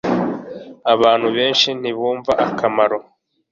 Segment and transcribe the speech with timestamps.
[0.93, 2.97] Abantu benshi ntibumva akamaro